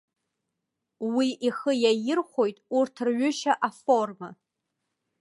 [1.15, 4.29] Уи ихы иаирхәоит урҭ рҩышьа аформа.